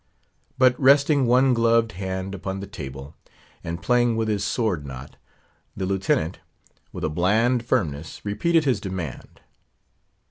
[0.57, 3.13] But resting one gloved hand upon the table,
[3.63, 5.15] and playing with his sword knot,
[5.77, 6.39] the Lieutenant,
[6.91, 9.41] with a bland firmness, repeated his demand.